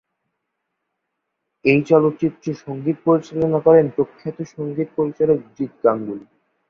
[1.65, 6.25] এই চলচ্চিত্রের সঙ্গীত পরিচালনা করেন প্রখ্যাত সঙ্গীত পরিচালক জিৎ গাঙ্গুলী।